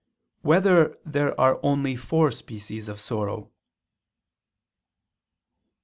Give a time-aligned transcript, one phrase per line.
[0.39, 3.51] 8] Whether There Are Only Four Species of Sorrow?